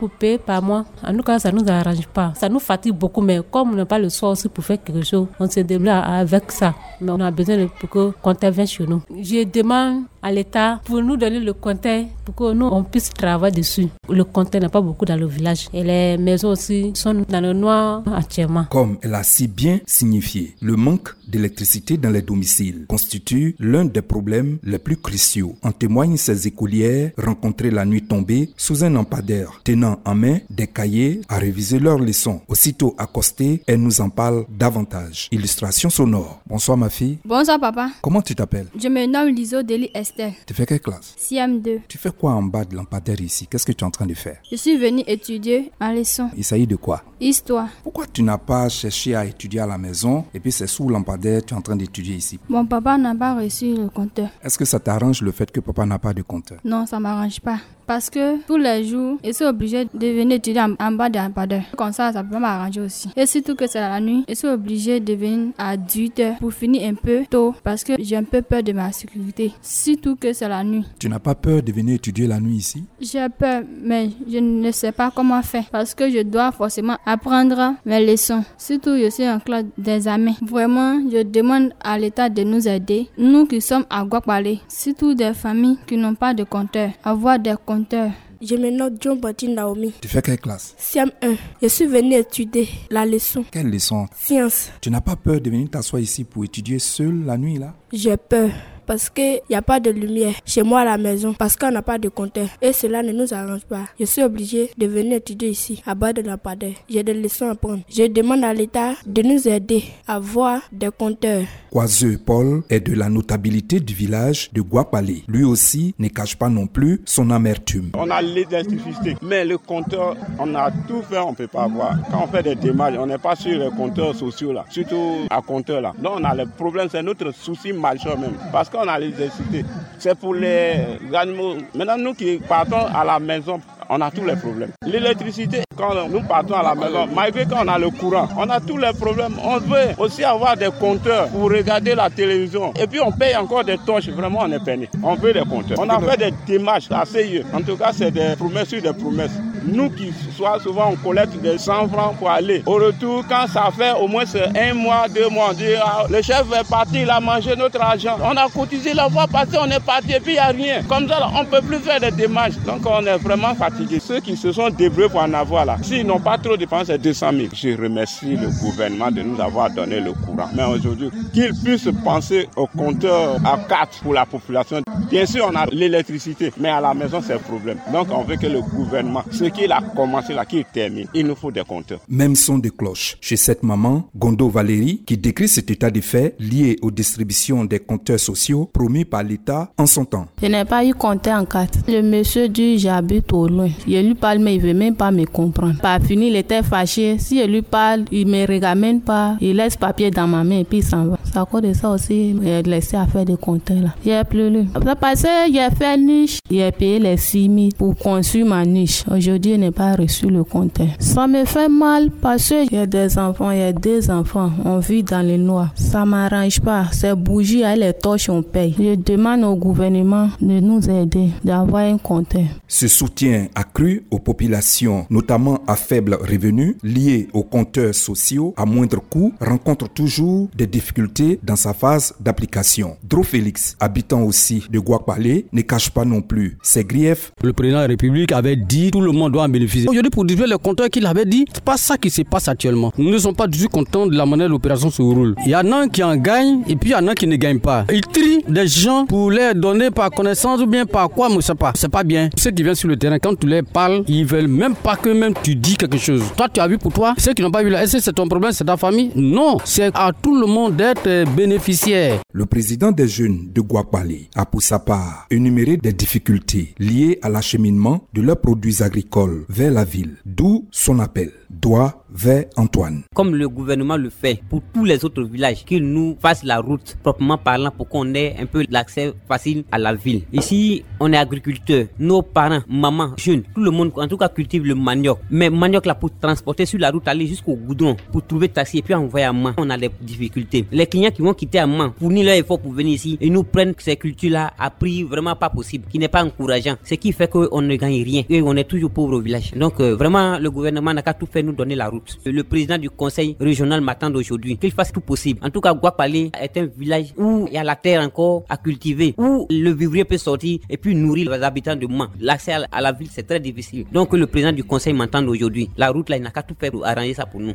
par 0.47 0.63
mois. 0.63 0.85
En 1.07 1.15
tout 1.15 1.23
cas, 1.23 1.39
ça 1.39 1.53
nous 1.53 1.65
arrange 1.69 2.07
pas. 2.09 2.33
Ça 2.37 2.49
nous 2.49 2.59
fatigue 2.59 2.95
beaucoup, 2.95 3.21
mais 3.21 3.41
comme 3.51 3.73
on 3.73 3.75
n'a 3.77 3.87
pas 3.87 3.99
le 3.99 4.09
soir 4.09 4.33
aussi 4.33 4.49
pour 4.49 4.65
faire 4.65 4.83
quelque 4.83 5.03
chose, 5.05 5.27
on 5.39 5.49
se 5.49 5.61
débrouille 5.61 5.89
avec 5.91 6.51
ça. 6.53 6.75
Mais 7.01 7.11
on 7.11 7.21
a 7.21 7.31
besoin 7.31 7.57
de, 7.57 7.67
pour 7.79 7.89
que 7.89 7.99
le 7.99 8.13
compteur 8.23 8.51
vienne 8.53 8.67
chez 8.67 8.87
nous. 8.87 9.03
Je 9.23 9.45
demande 9.45 10.05
à 10.23 10.31
l'État 10.33 10.81
pour 10.85 11.03
nous 11.03 11.17
donner 11.17 11.41
le 11.41 11.53
compteur 11.53 12.05
pour 12.25 12.35
que 12.35 12.53
nous, 12.53 12.67
on 12.67 12.85
puisse 12.85 13.11
travailler 13.11 13.57
dessus. 13.57 13.89
Le 14.09 14.25
compteur 14.25 14.61
n'a 14.61 14.69
pas 14.69 14.81
beaucoup 14.81 15.05
dans 15.05 15.17
le 15.17 15.27
village. 15.27 15.69
Et 15.73 15.83
les 15.83 16.19
maisons 16.19 16.51
aussi 16.51 16.93
sont 16.95 17.25
dans 17.29 17.41
le 17.41 17.53
noir 17.53 18.03
actuellement. 18.15 18.65
Comme 18.71 18.99
elle 19.03 19.15
a 19.15 19.23
si 19.23 19.49
bien 19.49 19.81
signifié, 19.87 20.55
le 20.61 20.77
manque 20.77 21.15
d'électricité 21.29 21.97
dans 21.97 22.11
les 22.11 22.23
domiciles 22.23 22.85
constitue 22.89 23.55
l'un 23.59 23.85
des 23.85 24.03
problèmes 24.03 24.59
les 24.63 24.79
plus 24.79 24.97
cruciaux. 24.97 25.55
En 25.63 25.73
témoignent 25.73 26.17
ces 26.17 26.47
écolières 26.47 27.13
rencontrées 27.17 27.71
la 27.71 27.85
nuit 27.85 28.03
tombée 28.03 28.51
sous 28.57 28.85
un 28.85 28.91
lampadaire, 28.91 29.61
tenant 29.65 29.90
en 30.05 30.15
main 30.15 30.39
des 30.51 30.67
cahiers 30.67 31.21
à 31.29 31.39
réviser 31.39 31.79
leurs 31.79 31.99
leçons. 31.99 32.41
Aussitôt 32.49 32.95
accostée, 32.99 33.63
elle 33.67 33.81
nous 33.81 34.01
en 34.01 34.11
parle 34.11 34.45
davantage. 34.49 35.29
Illustration 35.33 35.91
sonore. 35.91 36.41
Bonsoir 36.47 36.77
ma 36.77 36.89
fille. 36.91 37.19
Bonsoir 37.25 37.59
papa. 37.61 37.91
Comment 38.03 38.23
tu 38.23 38.35
t'appelles? 38.35 38.69
Je 38.79 38.89
me 38.89 39.07
nomme 39.07 39.35
Liso 39.35 39.63
Deli 39.63 39.91
Esther. 39.95 40.33
Tu 40.47 40.55
fais 40.55 40.67
quelle 40.67 40.81
classe? 40.81 41.15
CM2. 41.19 41.81
Tu 41.89 41.99
fais 41.99 42.11
quoi 42.11 42.33
en 42.33 42.43
bas 42.43 42.65
de 42.65 42.75
lampadaire 42.75 43.21
ici? 43.21 43.47
Qu'est-ce 43.47 43.67
que 43.67 43.73
tu 43.73 43.85
es 43.85 43.87
en 43.87 43.91
train 43.91 44.07
de 44.07 44.15
faire? 44.15 44.39
Je 44.51 44.57
suis 44.57 44.77
venu 44.77 45.03
étudier 45.07 45.73
ma 45.81 45.93
leçon. 45.95 46.31
Il 46.37 46.45
s'agit 46.45 46.67
de 46.67 46.77
quoi? 46.77 47.03
Histoire. 47.21 47.69
Pourquoi 47.83 48.07
tu 48.07 48.23
n'as 48.23 48.39
pas 48.39 48.69
cherché 48.71 49.15
à 49.15 49.25
étudier 49.27 49.61
à 49.61 49.67
la 49.67 49.77
maison 49.77 50.25
et 50.33 50.41
puis 50.41 50.51
c'est 50.53 50.67
sous 50.67 50.89
lampadaire, 50.89 51.45
tu 51.45 51.53
es 51.53 51.57
en 51.57 51.61
train 51.61 51.77
d'étudier 51.77 52.17
ici? 52.17 52.39
Mon 52.49 52.65
papa 52.65 52.97
n'a 52.97 53.15
pas 53.15 53.35
reçu 53.35 53.75
le 53.75 53.89
compteur. 53.91 54.29
Est-ce 54.43 54.57
que 54.57 54.65
ça 54.65 54.81
t'arrange 54.81 55.21
le 55.21 55.31
fait 55.31 55.51
que 55.51 55.61
papa 55.61 55.85
n'a 55.85 55.99
pas 55.99 56.15
de 56.15 56.23
compteur? 56.23 56.59
Non, 56.65 56.87
ça 56.87 56.99
m'arrange 56.99 57.41
pas. 57.41 57.59
Parce 57.87 58.09
que 58.09 58.41
tous 58.47 58.57
les 58.57 58.85
jours, 58.85 59.19
je 59.25 59.33
suis 59.33 59.45
obligé 59.45 59.85
de 59.85 60.07
venir 60.07 60.37
étudier 60.37 60.61
en, 60.63 60.75
en 60.79 60.93
bas 60.93 61.09
d'un 61.11 61.25
lampadaire. 61.25 61.65
Comme 61.77 61.93
ça, 61.93 62.13
ça 62.13 62.23
peut 62.23 62.39
m'arranger 62.39 62.81
aussi. 62.83 63.11
Et 63.17 63.27
surtout 63.27 63.57
que 63.57 63.67
c'est 63.67 63.81
la 63.81 64.01
nuit, 64.01 64.25
je 64.29 64.35
suis 64.35 64.47
obligé 64.47 65.01
de 65.01 65.13
venir 65.15 65.53
à 65.59 65.77
18 65.77 66.21
heures 66.21 66.39
pour 66.39 66.53
finir 66.53 66.89
un 66.89 66.95
peu 66.95 67.25
tôt 67.29 67.53
parce 67.65 67.83
que 67.83 67.95
j'ai 67.99 68.17
un 68.17 68.23
peu 68.23 68.43
peur 68.43 68.63
de 68.63 68.73
ma 68.73 68.93
sécurité. 68.93 69.53
Surtout 69.61 70.15
que 70.15 70.33
c'est 70.33 70.49
la 70.49 70.63
nuit. 70.63 70.85
Tu 71.01 71.09
n'as 71.09 71.19
pas 71.19 71.35
peur 71.35 71.65
de 71.65 71.73
venir 71.73 71.97
étudier 71.97 72.29
la 72.29 72.39
nuit 72.39 72.59
ici? 72.59 72.85
J'ai 73.01 73.29
peur, 73.29 73.63
mais 73.83 74.11
je 74.31 74.39
ne 74.39 74.71
sais 74.71 74.93
pas 74.93 75.11
comment 75.15 75.43
faire 75.43 75.65
parce 75.73 75.93
que 75.93 76.09
je 76.09 76.23
dois 76.23 76.53
forcément 76.53 76.97
apprendre 77.11 77.75
mes 77.85 78.05
leçons. 78.07 78.45
Surtout, 78.57 78.97
je 78.97 79.11
suis 79.11 79.29
en 79.29 79.41
classe 79.41 79.65
d'examen. 79.77 80.35
Vraiment, 80.43 81.01
je 81.11 81.23
demande 81.23 81.73
à 81.83 81.99
l'État 81.99 82.29
de 82.29 82.43
nous 82.45 82.69
aider. 82.69 83.09
Nous 83.19 83.47
qui 83.47 83.61
sommes 83.61 83.85
à 83.91 84.05
Guapale, 84.05 84.59
surtout 84.69 85.15
des 85.15 85.35
familles 85.35 85.79
qui 85.87 85.97
n'ont 85.97 86.15
pas 86.15 86.35
de 86.35 86.45
compteur, 86.45 86.91
avoir 87.03 87.39
des 87.39 87.55
compteurs. 87.67 88.11
Je 88.43 88.55
me 88.55 88.71
nomme 88.71 88.97
John 88.99 89.21
Bati 89.21 89.49
Naomi. 89.49 89.93
Tu 90.01 90.09
fais 90.09 90.23
quelle 90.23 90.41
classe? 90.41 90.75
Siam 90.79 91.11
1. 91.21 91.35
Je 91.61 91.69
suis 91.69 91.85
venu 91.85 92.15
étudier 92.15 92.69
la 92.91 93.05
leçon 93.05 93.45
Quelle 93.51 93.69
leçon? 93.69 94.07
Science. 94.17 94.71
Tu 94.81 94.91
n'as 94.91 95.03
pas 95.03 95.15
peur 95.17 95.43
de 95.43 95.51
venir 95.51 95.69
t'asseoir 95.69 96.01
ici 96.01 96.25
pour 96.25 96.45
étudier 96.45 96.79
seul 96.79 97.25
la 97.27 97.37
nuit 97.37 97.59
là? 97.59 97.75
J'ai 97.93 98.17
peur 98.17 98.49
parce 98.91 99.09
qu'il 99.09 99.39
n'y 99.49 99.55
a 99.55 99.63
pas 99.63 99.79
de 99.79 99.89
lumière 99.93 100.35
chez 100.45 100.65
moi 100.65 100.81
à 100.81 100.85
la 100.85 100.99
maison 100.99 101.33
parce 101.33 101.55
qu'on 101.55 101.71
n'a 101.71 101.81
pas 101.81 101.97
de 101.97 102.09
compteur 102.09 102.49
et 102.61 102.73
cela 102.73 103.05
ne 103.05 103.13
nous 103.13 103.33
arrange 103.33 103.61
pas. 103.65 103.85
Je 104.01 104.05
suis 104.05 104.21
obligé 104.21 104.69
de 104.77 104.87
venir 104.89 105.19
étudier 105.19 105.51
ici 105.51 105.81
à 105.87 105.95
bas 105.95 106.13
de 106.13 106.23
la 106.23 106.37
padère. 106.37 106.73
J'ai 106.89 107.05
des 107.05 107.15
leçons 107.15 107.49
à 107.49 107.55
prendre. 107.55 107.83
Je 107.89 108.09
demande 108.09 108.43
à 108.43 108.53
l'État 108.53 108.95
de 109.07 109.23
nous 109.23 109.47
aider 109.47 109.85
à 110.09 110.19
voir 110.19 110.63
des 110.73 110.89
compteurs. 110.91 111.45
Kwazeux 111.71 112.19
Paul 112.19 112.65
est 112.69 112.81
de 112.81 112.93
la 112.95 113.09
notabilité 113.09 113.79
du 113.79 113.95
village 113.95 114.51
de 114.53 114.61
Guapale. 114.61 115.19
Lui 115.29 115.45
aussi 115.45 115.95
ne 116.01 116.09
cache 116.09 116.35
pas 116.35 116.49
non 116.49 116.67
plus 116.67 117.01
son 117.05 117.31
amertume. 117.31 117.91
On 117.95 118.11
a 118.11 118.21
l'électricité, 118.21 119.15
mais 119.23 119.45
le 119.45 119.57
compteur, 119.57 120.17
on 120.41 120.53
a 120.57 120.73
tout 120.89 121.03
fait, 121.09 121.19
on 121.21 121.31
ne 121.31 121.37
peut 121.37 121.47
pas 121.47 121.69
voir. 121.69 121.95
Quand 122.11 122.25
on 122.25 122.27
fait 122.27 122.43
des 122.43 122.57
démarches, 122.57 122.97
on 122.99 123.07
n'est 123.07 123.19
pas 123.19 123.37
sur 123.37 123.57
les 123.57 123.71
compteurs 123.71 124.17
sociaux 124.17 124.53
là, 124.53 124.65
surtout 124.69 125.19
à 125.31 125.41
compteur 125.43 125.81
là. 125.81 125.93
Donc 126.03 126.15
on 126.19 126.25
a 126.25 126.35
le 126.35 126.47
problème, 126.47 126.89
c'est 126.91 127.05
notre 127.05 127.31
souci 127.33 127.73
majeur 127.73 128.19
même, 128.19 128.35
parce 128.51 128.69
qu'on 128.81 128.89
a 128.89 128.99
l'électricité. 128.99 129.65
C'est 129.99 130.19
pour 130.19 130.35
les 130.35 130.99
animaux. 131.15 131.57
Maintenant, 131.75 131.99
nous 131.99 132.15
qui 132.15 132.39
partons 132.39 132.87
à 132.87 133.05
la 133.05 133.19
maison, 133.19 133.61
on 133.89 134.01
a 134.01 134.11
tous 134.11 134.25
les 134.25 134.37
problèmes. 134.37 134.71
L'électricité, 134.87 135.63
quand 135.77 136.09
nous 136.09 136.23
partons 136.23 136.55
à 136.55 136.63
la 136.63 136.75
maison, 136.75 137.07
malgré 137.15 137.45
qu'on 137.45 137.69
a 137.69 137.79
le 137.79 137.91
courant, 137.91 138.29
on 138.39 138.49
a 138.49 138.61
tous 138.61 138.79
les 138.79 138.93
problèmes. 138.93 139.35
On 139.43 139.59
veut 139.59 139.95
aussi 139.99 140.25
avoir 140.25 140.57
des 140.57 140.71
compteurs 140.79 141.29
pour 141.29 141.51
regarder 141.51 141.95
la 141.95 142.09
télévision. 142.09 142.73
Et 142.81 142.87
puis 142.87 143.01
on 143.01 143.13
paye 143.13 143.37
encore 143.37 143.65
des 143.65 143.79
torches, 143.79 144.09
vraiment 144.09 144.41
on 144.43 144.53
est 144.53 144.65
peiné. 144.65 144.89
On 145.03 145.15
veut 145.15 145.33
des 145.33 145.41
compteurs. 145.41 145.79
On 145.79 145.89
a 145.89 146.01
fait 146.01 146.17
des 146.17 146.35
démarches 146.47 146.91
assez 146.91 147.45
En 147.53 147.61
tout 147.63 147.77
cas, 147.77 147.91
c'est 147.93 148.11
des 148.11 148.37
promesses 148.37 148.69
sur 148.69 148.81
des 148.81 148.93
promesses. 148.93 149.39
Nous 149.65 149.91
qui 149.91 150.13
soit 150.37 150.59
souvent 150.61 150.91
on 150.93 150.97
collecte 150.97 151.37
des 151.41 151.59
100 151.59 151.89
francs 151.89 152.17
pour 152.19 152.31
aller. 152.31 152.63
Au 152.67 152.75
retour, 152.75 153.25
quand 153.29 153.47
ça 153.47 153.71
fait 153.77 153.93
au 153.93 154.09
moins 154.09 154.25
un 154.57 154.75
mois, 154.75 155.07
deux 155.09 155.29
mois, 155.29 155.49
on 155.51 155.53
dit 155.53 155.75
ah, 155.83 156.05
le 156.09 156.23
chef 156.23 156.45
est 156.59 156.69
parti, 156.69 157.03
il 157.03 157.11
a 157.11 157.21
mangé 157.21 157.55
notre 157.57 157.81
argent. 157.81 158.17
On 158.23 158.37
a 158.37 158.49
cotisé 158.49 158.95
la 158.95 159.09
voie 159.09 159.27
passée, 159.27 159.59
on 159.61 159.71
est 159.71 159.85
parti 159.85 160.13
et 160.13 160.21
puis 160.21 160.33
il 160.33 160.35
n'y 160.35 160.39
a 160.39 160.47
rien. 160.47 160.83
Comme 160.89 161.09
ça, 161.09 161.29
on 161.35 161.43
ne 161.43 161.47
peut 161.47 161.61
plus 161.61 161.79
faire 161.79 162.01
des 162.01 162.11
démarches. 162.11 162.59
Donc 162.67 162.81
on 162.87 163.05
est 163.07 163.19
vraiment 163.19 163.55
fatigué. 163.55 163.99
Ceux 164.01 164.21
qui 164.21 164.37
se 164.37 164.53
sont 164.53 164.71
débrouillés 164.71 165.09
pour 165.09 165.21
en 165.21 165.33
avoir 165.35 165.65
là, 165.65 165.77
s'ils 165.83 166.07
n'ont 166.07 166.21
pas 166.21 166.39
trop 166.39 166.57
dépensé 166.57 166.99
200 166.99 167.31
000, 167.33 167.49
je 167.53 167.81
remercie 167.81 168.37
le 168.37 168.49
gouvernement 168.61 169.11
de 169.11 169.23
nous 169.23 169.41
avoir 169.41 169.71
donné 169.71 170.01
le 170.01 170.13
courant. 170.13 170.49
Mais 170.55 170.65
aujourd'hui, 170.65 171.11
qu'ils 171.33 171.53
puissent 171.55 171.89
penser 172.05 172.49
au 172.57 172.67
compteur 172.67 173.37
à 173.45 173.59
4 173.69 174.03
pour 174.03 174.15
la 174.15 174.27
population. 174.27 174.83
Bien 175.11 175.27
sûr, 175.27 175.49
on 175.51 175.57
a 175.57 175.67
l'électricité, 175.67 176.53
mais 176.57 176.69
à 176.69 176.81
la 176.81 176.95
maison, 176.95 177.21
c'est 177.21 177.35
le 177.35 177.41
problème. 177.41 177.79
Donc 177.93 178.09
on 178.13 178.23
veut 178.23 178.37
que 178.37 178.47
le 178.47 178.61
gouvernement, 178.61 179.25
qu'il 179.51 179.73
a 179.73 179.81
commencé 179.95 180.35
là, 180.35 180.45
qu'il 180.45 180.65
termine, 180.65 181.07
il 181.15 181.27
nous 181.27 181.35
faut 181.35 181.51
des 181.51 181.63
compteurs. 181.63 182.01
Même 182.09 182.35
son 182.35 182.59
de 182.59 182.69
cloche 182.69 183.17
chez 183.21 183.37
cette 183.37 183.63
maman, 183.63 184.09
Gondo 184.17 184.49
Valérie, 184.49 185.03
qui 185.07 185.17
décrit 185.17 185.49
cet 185.49 185.71
état 185.71 185.91
de 185.91 186.01
fait 186.01 186.35
lié 186.39 186.77
aux 186.83 186.91
distributions 186.91 187.65
des 187.65 187.79
compteurs 187.79 188.21
sociaux 188.21 188.69
promis 188.73 189.05
par 189.05 189.23
l'État 189.23 189.71
en 189.79 189.87
son 189.87 190.05
temps. 190.05 190.27
Je 190.43 190.47
n'ai 190.47 190.65
pas 190.65 190.85
eu 190.85 190.95
compteur 190.95 191.41
en 191.41 191.45
4. 191.45 191.81
Le 191.89 192.03
monsieur 192.03 192.49
dit 192.49 192.79
j'habite 192.79 193.33
au 193.33 193.49
loin. 193.49 193.69
Je 193.87 193.99
lui 193.99 194.15
parle 194.15 194.39
mais 194.39 194.55
il 194.57 194.61
veut 194.61 194.75
même 194.75 194.97
pas 194.97 195.11
me 195.11 195.25
comprendre. 195.25 195.81
Par 195.81 196.01
fini, 196.01 196.29
il 196.29 196.37
était 196.37 196.63
fâché. 196.63 197.19
Si 197.19 197.41
je 197.41 197.47
lui 197.47 197.63
parle, 197.63 198.05
il 198.11 198.27
me 198.27 198.47
regarde 198.47 199.01
pas. 199.03 199.37
Il 199.41 199.57
laisse 199.57 199.77
papier 199.77 200.11
dans 200.11 200.27
ma 200.27 200.45
main 200.45 200.61
et 200.61 200.65
puis 200.65 200.79
il 200.79 200.85
s'en 200.85 201.07
va. 201.07 201.19
C'est 201.25 201.39
à 201.39 201.45
cause 201.45 201.63
de 201.63 201.73
ça 201.73 201.91
aussi, 201.91 202.31
il 202.31 202.49
a 202.49 202.63
laissé 202.63 202.97
à 202.97 203.07
faire 203.07 203.25
des 203.25 203.37
compteurs 203.37 203.81
là. 203.81 203.95
J'ai 204.05 204.23
pleuré. 204.25 204.67
C'est 204.75 204.99
parce 204.99 205.23
que 205.23 205.29
j'ai 205.53 205.71
fait 205.77 205.97
niche. 205.97 206.39
J'ai 206.51 206.73
payé 206.73 206.99
les 206.99 207.17
6 207.17 207.51
000 207.55 207.69
pour 207.77 207.97
construire 207.97 208.47
ma 208.47 208.65
niche. 208.65 209.05
Aujourd'hui, 209.11 209.40
je 209.43 209.51
n'ai 209.51 209.71
pas 209.71 209.95
reçu 209.95 210.27
le 210.27 210.45
compteur. 210.45 210.89
Ça 210.99 211.27
me 211.27 211.45
fait 211.45 211.69
mal 211.69 212.11
parce 212.11 212.49
que 212.49 212.65
j'ai 212.71 212.87
des 212.87 213.19
enfants, 213.19 213.51
il 213.51 213.59
y 213.59 213.63
a 213.63 213.73
deux 213.73 214.11
enfants. 214.11 214.51
On 214.65 214.79
vit 214.79 215.03
dans 215.03 215.27
le 215.27 215.37
noir. 215.37 215.71
Ça 215.75 216.05
m'arrange 216.05 216.61
pas. 216.61 216.87
C'est 216.93 217.15
bougies, 217.15 217.63
et 217.63 217.77
les 217.77 217.93
torches, 217.93 218.29
on 218.29 218.43
paye. 218.43 218.75
Je 218.79 218.95
demande 218.95 219.45
au 219.45 219.57
gouvernement 219.57 220.29
de 220.41 220.61
nous 220.61 220.89
aider, 220.89 221.29
d'avoir 221.45 221.83
un 221.85 221.99
compteur. 221.99 222.45
Ce 222.69 222.89
soutien 222.89 223.49
accru 223.55 224.05
aux 224.11 224.19
populations, 224.19 225.07
notamment 225.11 225.61
à 225.67 225.77
faible 225.77 226.15
revenu, 226.15 226.77
lié 226.83 227.29
aux 227.33 227.43
compteurs 227.43 227.95
sociaux 227.95 228.55
à 228.57 228.65
moindre 228.65 229.01
coût, 229.01 229.33
rencontre 229.41 229.89
toujours 229.89 230.49
des 230.57 230.67
difficultés 230.67 231.39
dans 231.43 231.57
sa 231.57 231.73
phase 231.73 232.15
d'application. 232.21 232.97
Dro 233.03 233.23
Félix, 233.23 233.77
habitant 233.81 234.23
aussi 234.23 234.65
de 234.71 234.79
Guapale, 234.79 235.43
ne 235.53 235.61
cache 235.63 235.91
pas 235.91 236.05
non 236.05 236.23
plus 236.23 236.59
ses 236.63 236.85
griefs. 236.85 237.33
Le 237.43 237.53
président 237.53 237.79
de 237.79 237.83
la 237.83 237.89
République 237.89 238.33
avait 238.33 238.57
dit 238.57 238.91
tout 238.91 239.01
le 239.01 239.13
monde 239.13 239.30
doit 239.31 239.45
en 239.45 239.49
bénéficier. 239.49 239.89
Aujourd'hui, 239.89 240.11
pour 240.11 240.25
distribuer 240.25 240.51
le 240.51 240.59
compteur 240.59 240.89
qu'il 240.89 241.07
avait 241.07 241.25
dit, 241.25 241.45
c'est 241.53 241.65
pas 241.65 241.77
ça 241.77 241.97
qui 241.97 242.11
se 242.11 242.23
passe 242.23 242.49
actuellement. 242.49 242.93
Nous 242.99 243.11
ne 243.11 243.19
sommes 243.19 243.35
pas 243.37 243.47
du 243.47 243.59
tout 243.65 243.69
contents 243.69 244.07
de 244.07 244.17
la 244.17 244.27
manière 244.27 244.47
dont 244.49 244.55
l'opération 244.55 244.91
se 244.91 245.03
roule. 245.03 245.35
Il 245.45 245.51
y 245.53 245.57
en 245.57 245.71
a 245.73 245.89
qui 245.89 246.03
en 246.03 246.17
gagnent 246.17 246.63
et 246.69 246.77
puis 246.77 246.91
il 246.91 246.93
y 246.93 246.97
en 246.97 247.07
a 247.07 247.15
qui 247.15 247.27
ne 247.27 247.37
gagnent 247.37 247.59
pas. 247.61 247.85
Ils 247.93 248.01
trient 248.03 248.45
des 248.49 248.67
gens 248.67 249.07
pour 249.07 249.31
les 249.31 249.55
donner 249.55 249.91
par 249.91 250.11
connaissance 250.11 250.61
ou 250.61 250.67
bien 250.67 250.87
par 250.87 251.09
quoi, 251.11 251.29
mais 251.29 251.41
c'est 251.41 251.55
pas. 251.55 251.73
C'est 251.75 251.89
pas 251.89 252.05
bien. 252.05 252.31
Ceux 252.37 252.51
qui 252.51 252.63
viennent 252.63 252.75
sur 252.75 252.89
le 252.89 252.97
terrain, 252.97 253.19
quand 253.19 253.39
tu 253.39 253.47
les 253.47 253.63
parles, 253.63 254.03
ils 254.09 254.25
veulent 254.25 254.49
même 254.49 254.75
pas 254.75 254.97
que 254.97 255.11
même 255.11 255.35
tu 255.43 255.55
dis 255.55 255.77
quelque 255.77 255.99
chose. 255.99 256.23
Toi, 256.37 256.49
tu 256.53 256.61
as 256.61 256.69
vu 256.69 256.79
pour 256.79 256.93
toi. 256.93 257.15
Ceux 257.19 257.33
qui 257.35 257.43
n'ont 257.43 257.51
pas 257.51 257.63
vu 257.63 257.71
là, 257.71 257.83
est-ce 257.83 257.97
que 257.97 258.03
c'est 258.03 258.13
ton 258.13 258.29
problème, 258.29 258.53
c'est 258.53 258.65
ta 258.65 258.77
famille? 258.77 259.11
Non, 259.17 259.59
c'est 259.65 259.91
à 259.95 260.11
tout 260.21 260.39
le 260.39 260.47
monde 260.47 260.77
d'être 260.77 261.07
euh, 261.07 261.25
bénéficiaire. 261.37 262.21
Le 262.33 262.47
président 262.47 262.93
des 262.93 263.09
jeunes 263.09 263.49
de 263.55 263.61
Guapale 263.61 264.13
a 264.35 264.47
pour 264.47 264.63
sa 264.63 264.79
part 264.79 265.27
énuméré 265.31 265.77
des 265.77 265.93
difficultés 265.93 266.75
liées 266.79 267.19
à 267.23 267.29
l'acheminement 267.29 268.05
de 268.15 268.23
leurs 268.23 268.41
produits 268.41 268.83
agricoles 268.83 269.20
vers 269.49 269.73
la 269.73 269.85
ville, 269.85 270.17
d'où 270.25 270.69
son 270.71 270.99
appel. 270.99 271.33
Doigt 271.51 272.05
vers 272.13 272.45
Antoine. 272.57 273.03
Comme 273.15 273.35
le 273.35 273.49
gouvernement 273.49 273.97
le 273.97 274.11
fait 274.11 274.41
pour 274.49 274.63
tous 274.75 274.85
les 274.85 275.05
autres 275.05 275.23
villages, 275.23 275.65
qu'il 275.65 275.85
nous 275.85 276.17
fasse 276.21 276.43
la 276.45 276.59
route 276.61 276.97
proprement 277.03 277.39
parlant 277.39 277.71
pour 277.71 277.89
qu'on 277.89 278.15
ait 278.15 278.37
un 278.39 278.47
peu 278.47 278.65
l'accès 278.71 279.13
facile 279.29 279.65
à 279.73 279.79
la 279.79 279.95
ville. 279.95 280.23
Ici, 280.33 280.85
on 280.99 281.13
est 281.13 281.17
agriculteurs, 281.17 281.87
nos 281.99 282.23
parents, 282.23 282.61
maman, 282.69 283.13
jeunes, 283.17 283.43
tout 283.55 283.63
le 283.63 283.71
monde 283.71 283.93
en 283.97 284.09
tout 284.09 284.17
cas 284.17 284.29
cultive 284.29 284.65
le 284.65 284.75
manioc. 284.75 285.19
Mais 285.31 285.51
manioc 285.51 285.87
là 285.87 285.95
pour 285.95 286.11
transporter 286.19 286.67
sur 286.67 286.79
la 286.79 286.91
route, 286.91 287.07
aller 287.09 287.27
jusqu'au 287.27 287.55
goudron, 287.55 287.97
pour 288.13 288.27
trouver 288.27 288.49
taxi 288.49 288.79
et 288.79 288.83
puis 288.83 288.95
envoyer 288.95 289.27
à 289.27 289.33
main, 289.33 289.55
on 289.59 289.69
a 289.71 289.77
des 289.77 289.91
difficultés. 290.01 290.67
Les 290.73 290.87
clients 290.87 291.11
qui 291.11 291.23
vont 291.23 291.35
quitter 291.35 291.59
à 291.59 291.67
main, 291.67 291.95
fournir 291.99 292.25
leur 292.27 292.35
effort 292.35 292.61
pour 292.61 292.73
venir 292.73 292.95
ici, 292.95 293.19
et 293.21 293.31
nous 293.31 293.43
prennent 293.45 293.75
ces 293.79 293.97
cultures 293.97 294.31
là 294.31 294.53
à 294.59 294.71
prix 294.71 295.03
vraiment 295.03 295.37
pas 295.37 295.51
possible, 295.51 295.85
qui 295.91 295.99
n'est 295.99 296.09
pas 296.09 296.25
encourageant. 296.25 296.77
Ce 296.85 296.95
qui 296.95 297.13
fait 297.13 297.29
qu'on 297.29 297.63
ne 297.63 297.77
gagne 297.77 298.03
rien 298.03 298.23
et 298.29 298.43
on 298.43 298.55
est 298.57 298.65
toujours 298.65 298.91
pauvre 298.91 299.17
au 299.17 299.21
village. 299.21 299.53
Donc 299.55 299.81
euh, 299.81 299.95
vraiment, 299.97 300.39
le 300.39 300.51
gouvernement 300.51 300.93
n'a 300.95 301.03
qu'à 301.03 301.15
tout 301.15 301.27
faire 301.27 301.45
nous 301.45 301.53
donner 301.53 301.75
la 301.75 301.89
route. 301.89 302.00
Le 302.25 302.43
président 302.43 302.79
du 302.79 302.91
conseil 302.91 303.37
régional 303.41 303.81
m'attend 303.81 304.13
aujourd'hui 304.15 304.57
qu'il 304.59 304.73
fasse 304.73 304.93
tout 304.93 305.01
possible. 305.01 305.41
En 305.43 305.51
tout 305.51 305.61
cas, 305.61 305.75
Guapale 305.75 306.17
est 306.17 306.57
un 306.57 306.67
village 306.67 307.13
où 307.17 307.47
il 307.49 307.55
y 307.55 307.59
a 307.59 307.65
la 307.65 307.77
terre 307.77 308.03
encore 308.03 308.45
à 308.49 308.57
cultiver, 308.57 309.15
où 309.19 309.47
le 309.51 309.71
vivrier 309.73 310.05
peut 310.05 310.19
sortir 310.19 310.59
et 310.69 310.77
puis 310.77 310.95
nourrir 310.95 311.31
les 311.31 311.43
habitants 311.43 311.77
de 311.77 311.87
Mans. 311.87 312.09
L'accès 312.21 312.53
à 312.71 312.81
la 312.81 312.93
ville, 312.93 313.09
c'est 313.11 313.27
très 313.27 313.41
difficile. 313.41 313.87
Donc 313.93 314.13
le 314.13 314.27
président 314.27 314.53
du 314.53 314.65
conseil 314.65 314.93
m'entend 314.93 315.27
aujourd'hui. 315.27 315.71
La 315.77 315.91
route 315.91 316.09
là, 316.09 316.17
il 316.17 316.23
n'a 316.23 316.31
qu'à 316.31 316.43
tout 316.43 316.55
faire 316.59 316.71
pour 316.71 316.87
arranger 316.87 317.15
ça 317.15 317.27
pour 317.27 317.41
nous. 317.41 317.55